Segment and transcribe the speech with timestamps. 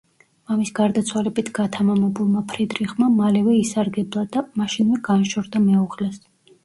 [0.51, 6.19] მამის გარდაცვალებით გათამამებულმა ფრიდრიხმა მალევე ისარგებლა, და მაშინვე განშორდა მეუღლეს.